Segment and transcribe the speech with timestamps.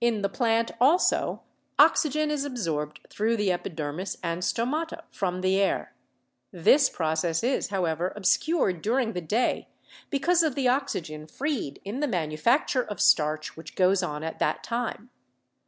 [0.00, 1.42] In the plant also
[1.80, 5.96] oxygen is absorbed through the epidermis and stomata from the air.
[6.52, 9.66] This process is, however, obscured during the day
[10.10, 14.62] because of the oxygen freed in the manufacture of starch which goes on at that
[14.62, 15.10] time.